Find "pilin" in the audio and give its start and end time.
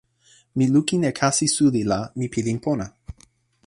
2.33-2.59